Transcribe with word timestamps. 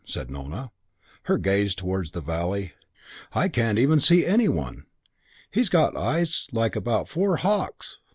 said 0.03 0.31
Nona, 0.31 0.71
her 1.25 1.37
gaze 1.37 1.75
towards 1.75 2.09
the 2.09 2.21
valley. 2.21 2.73
"I 3.33 3.47
can't 3.49 3.77
even 3.77 3.99
see 3.99 4.25
any 4.25 4.47
one. 4.49 4.87
He's 5.51 5.69
got 5.69 5.95
eyes 5.95 6.47
like 6.51 6.75
about 6.75 7.07
four 7.07 7.35
hawks!" 7.37 7.99